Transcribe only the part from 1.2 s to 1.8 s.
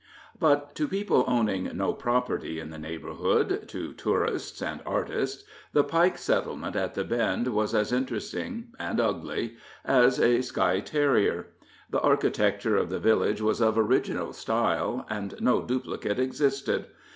owning